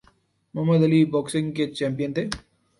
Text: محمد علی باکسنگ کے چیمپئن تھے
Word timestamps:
محمد 0.55 0.81
علی 0.87 1.01
باکسنگ 1.13 1.51
کے 1.55 1.65
چیمپئن 1.77 2.11
تھے 2.15 2.23